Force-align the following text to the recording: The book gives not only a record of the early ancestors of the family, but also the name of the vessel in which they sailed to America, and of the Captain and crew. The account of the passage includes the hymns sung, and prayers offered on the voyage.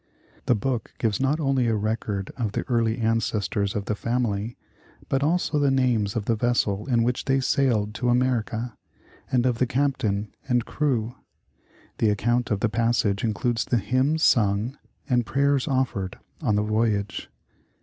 The 0.47 0.55
book 0.55 0.95
gives 0.97 1.19
not 1.19 1.39
only 1.39 1.67
a 1.67 1.75
record 1.75 2.31
of 2.35 2.53
the 2.53 2.63
early 2.67 2.97
ancestors 2.97 3.75
of 3.75 3.85
the 3.85 3.93
family, 3.93 4.57
but 5.09 5.21
also 5.21 5.59
the 5.59 5.69
name 5.69 6.07
of 6.15 6.25
the 6.25 6.33
vessel 6.35 6.87
in 6.87 7.03
which 7.03 7.25
they 7.25 7.39
sailed 7.39 7.93
to 7.93 8.09
America, 8.09 8.75
and 9.31 9.45
of 9.45 9.59
the 9.59 9.67
Captain 9.67 10.33
and 10.47 10.65
crew. 10.65 11.13
The 11.99 12.09
account 12.09 12.49
of 12.49 12.61
the 12.61 12.67
passage 12.67 13.23
includes 13.23 13.63
the 13.63 13.77
hymns 13.77 14.23
sung, 14.23 14.75
and 15.07 15.23
prayers 15.23 15.67
offered 15.67 16.17
on 16.41 16.55
the 16.55 16.63
voyage. 16.63 17.29